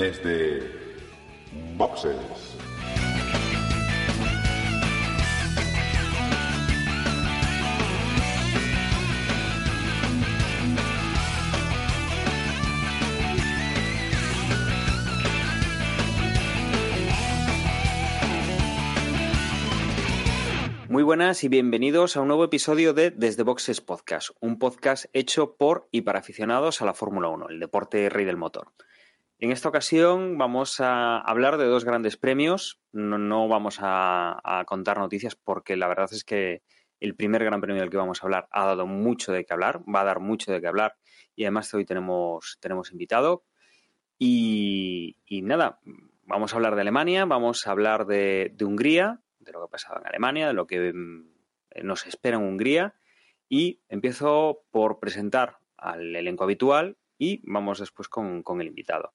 [0.00, 0.62] desde
[1.76, 2.16] Boxes.
[20.88, 25.56] Muy buenas y bienvenidos a un nuevo episodio de Desde Boxes Podcast, un podcast hecho
[25.56, 28.72] por y para aficionados a la Fórmula 1, el deporte rey del motor.
[29.42, 32.78] En esta ocasión vamos a hablar de dos grandes premios.
[32.92, 36.62] No, vamos a, contar noticias porque la verdad es que
[37.00, 39.80] el primer gran premio del que vamos a hablar ha dado mucho de qué hablar,
[39.82, 40.96] va a dar mucho de qué hablar
[41.34, 43.44] y además hoy tenemos, tenemos invitado.
[44.18, 45.80] Y, nada,
[46.24, 49.70] vamos a hablar de Alemania, vamos a hablar de, de Hungría, de lo que ha
[49.70, 50.92] pasado en Alemania, de lo que
[51.82, 52.94] nos espera en Hungría.
[53.48, 59.12] Y empiezo por presentar al elenco habitual y vamos después con, con el invitado.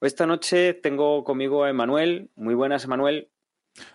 [0.00, 2.30] Esta noche tengo conmigo a Emanuel.
[2.36, 3.28] Muy buenas, Emanuel.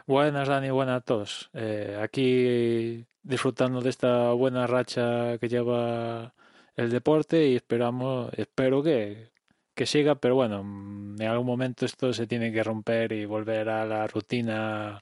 [0.06, 1.50] Buenas, Dani, buenas a todos.
[1.54, 6.34] Eh, aquí disfrutando de esta buena racha que lleva
[6.76, 9.30] el deporte y esperamos, espero que,
[9.76, 13.86] que siga, pero bueno, en algún momento esto se tiene que romper y volver a
[13.86, 15.02] la rutina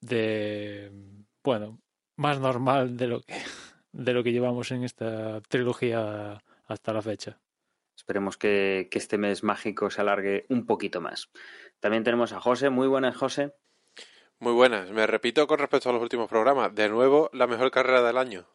[0.00, 0.92] de,
[1.42, 1.80] bueno,
[2.16, 3.34] más normal de lo que,
[3.92, 7.40] de lo que llevamos en esta trilogía hasta la fecha.
[7.96, 11.30] Esperemos que, que, este mes mágico se alargue un poquito más.
[11.80, 12.70] También tenemos a José.
[12.70, 13.54] Muy buenas, José.
[14.40, 14.90] Muy buenas.
[14.90, 16.74] Me repito con respecto a los últimos programas.
[16.74, 18.46] De nuevo, la mejor carrera del año.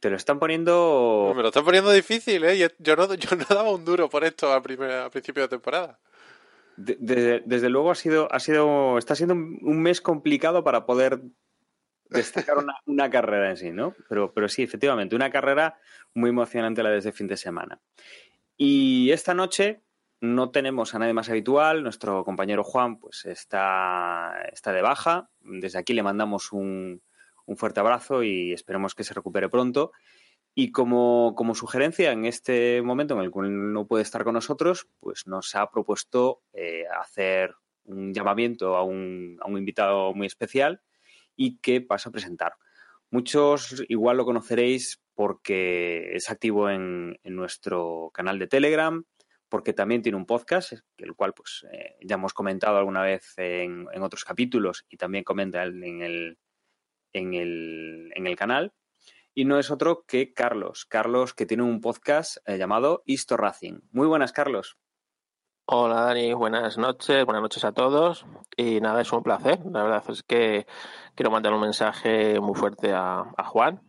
[0.00, 1.32] Te lo están poniendo.
[1.34, 2.56] Me lo están poniendo difícil, ¿eh?
[2.78, 5.98] Yo no, yo no daba un duro por esto al, primer, principio de temporada.
[6.76, 11.20] Desde, desde, luego ha sido, ha sido, está siendo un mes complicado para poder
[12.10, 13.94] destacar una, una, carrera en sí, ¿no?
[14.08, 15.78] Pero, pero sí, efectivamente, una carrera
[16.14, 17.80] muy emocionante la de este fin de semana.
[18.56, 19.82] Y esta noche
[20.20, 21.82] no tenemos a nadie más habitual.
[21.82, 25.30] Nuestro compañero Juan, pues está, está de baja.
[25.40, 27.02] Desde aquí le mandamos un,
[27.46, 29.92] un fuerte abrazo y esperemos que se recupere pronto.
[30.54, 34.88] Y como, como, sugerencia, en este momento en el que no puede estar con nosotros,
[34.98, 37.54] pues nos ha propuesto eh, hacer
[37.84, 40.82] un llamamiento a un, a un, invitado muy especial
[41.38, 42.56] y que paso a presentar.
[43.10, 49.02] Muchos igual lo conoceréis porque es activo en, nuestro canal de Telegram,
[49.48, 53.86] porque también tiene un podcast, el cual pues eh, ya hemos comentado alguna vez en,
[53.92, 56.38] en, otros capítulos y también comenta en el,
[57.14, 58.74] en el, en el canal
[59.38, 60.84] y no es otro que Carlos.
[60.84, 63.78] Carlos, que tiene un podcast eh, llamado Histo Racing.
[63.92, 64.76] Muy buenas, Carlos.
[65.70, 66.32] Hola, Dani.
[66.32, 67.26] Buenas noches.
[67.26, 68.24] Buenas noches a todos.
[68.56, 69.58] Y nada, es un placer.
[69.70, 70.66] La verdad es que
[71.14, 73.82] quiero mandar un mensaje muy fuerte a, Juan,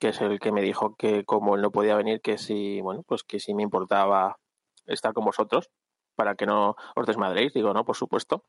[0.00, 3.02] que es el que me dijo que como él no podía venir, que si, bueno,
[3.02, 4.38] pues que si me importaba
[4.86, 5.68] estar con vosotros
[6.14, 8.44] para que no os desmadréis, digo, no, por supuesto.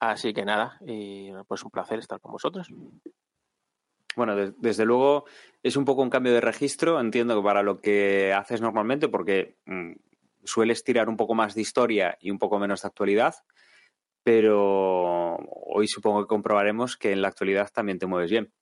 [0.00, 2.66] Así que nada, y pues un placer estar con vosotros.
[4.16, 5.26] Bueno, de, desde luego
[5.62, 9.58] es un poco un cambio de registro, entiendo que para lo que haces normalmente, porque
[9.66, 9.92] mmm,
[10.44, 13.34] sueles tirar un poco más de historia y un poco menos de actualidad,
[14.22, 18.52] pero hoy supongo que comprobaremos que en la actualidad también te mueves bien.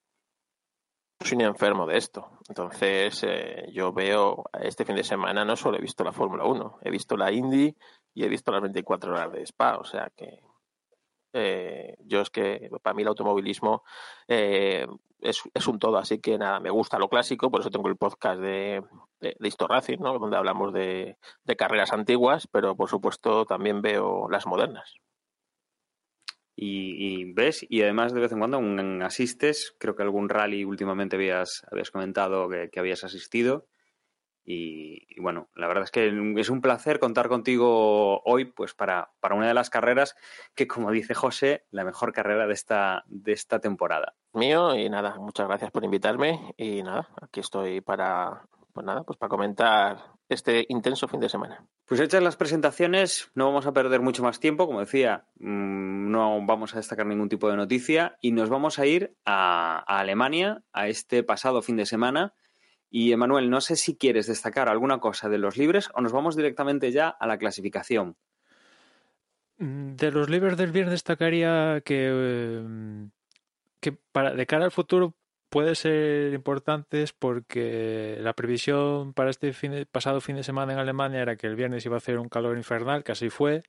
[1.22, 5.76] Soy un enfermo de esto, entonces eh, yo veo, este fin de semana no solo
[5.76, 7.76] he visto la Fórmula 1, he visto la Indy
[8.14, 10.40] y he visto las 24 horas de Spa, o sea que
[11.34, 13.84] eh, yo es que para mí el automovilismo
[14.28, 14.86] eh,
[15.20, 17.98] es, es, un todo, así que nada, me gusta lo clásico, por eso tengo el
[17.98, 18.82] podcast de,
[19.20, 20.18] de, de ¿no?
[20.18, 24.96] donde hablamos de, de, carreras antiguas, pero por supuesto también veo las modernas.
[26.56, 30.64] Y, y, ves, y además de vez en cuando un, asistes, creo que algún rally
[30.64, 33.66] últimamente habías, habías comentado que, que habías asistido.
[34.44, 39.10] Y, y, bueno, la verdad es que es un placer contar contigo hoy, pues para,
[39.20, 40.16] para una de las carreras
[40.54, 44.14] que, como dice José, la mejor carrera de esta, de esta temporada.
[44.32, 46.54] Mío, y nada, muchas gracias por invitarme.
[46.56, 51.66] Y nada, aquí estoy para, pues nada, pues para comentar este intenso fin de semana.
[51.86, 56.44] Pues hechas las presentaciones, no vamos a perder mucho más tiempo, como decía, mmm, no
[56.46, 60.62] vamos a destacar ningún tipo de noticia y nos vamos a ir a, a Alemania
[60.72, 62.34] a este pasado fin de semana
[62.90, 66.34] y Emanuel, no sé si quieres destacar alguna cosa de los libres o nos vamos
[66.36, 68.16] directamente ya a la clasificación.
[69.58, 73.06] De los libres del viernes destacaría que,
[73.78, 75.14] que para, de cara al futuro
[75.50, 80.78] puede ser importantes porque la previsión para este fin de, pasado fin de semana en
[80.78, 83.64] Alemania era que el viernes iba a hacer un calor infernal, que así fue,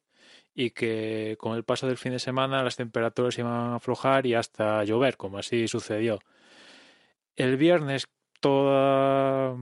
[0.56, 4.36] y que con el paso del fin de semana las temperaturas iban a aflojar y
[4.36, 6.20] hasta llover, como así sucedió.
[7.36, 8.08] El viernes
[8.40, 9.56] toda,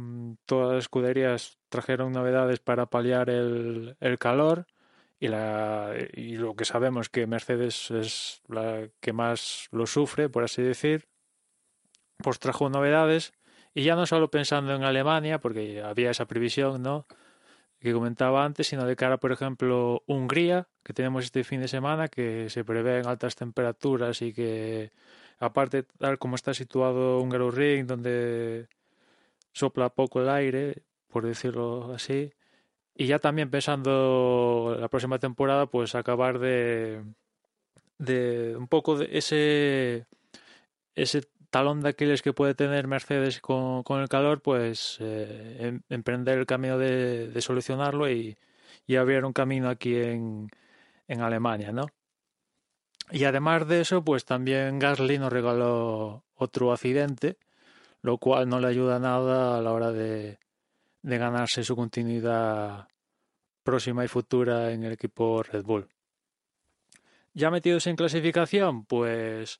[0.46, 4.68] todas las escuderías trajeron novedades para paliar el, el calor
[5.20, 10.44] y, la, y lo que sabemos que Mercedes es la que más lo sufre, por
[10.44, 11.09] así decir,
[12.22, 13.34] pues trajo novedades
[13.74, 17.06] y ya no solo pensando en Alemania, porque había esa previsión, ¿no?
[17.80, 22.10] que comentaba antes, sino de cara, por ejemplo, Hungría, que tenemos este fin de semana,
[22.10, 24.92] que se prevén altas temperaturas y que,
[25.40, 28.68] aparte, tal como está situado Hungaroring, donde
[29.54, 32.34] sopla poco el aire, por decirlo así,
[32.96, 37.02] y ya también pensando la próxima temporada, pues acabar de,
[37.98, 40.06] de un poco de ese,
[40.96, 46.38] ese talón de Aquiles que puede tener Mercedes con, el calor, pues eh, em, emprender
[46.40, 48.38] el camino de, solucionarlo y,
[48.98, 50.50] abrir un camino aquí en,
[51.08, 51.88] en, Alemania, ¿no?
[53.12, 57.38] Y además de eso, pues también Gasly nos regaló otro accidente,
[58.02, 60.40] lo cual no le ayuda nada a la hora de,
[61.02, 62.88] de ganarse su continuidad
[63.64, 65.88] próxima y futura en el equipo Red Bull.
[67.34, 69.60] Ya metidos en clasificación, pues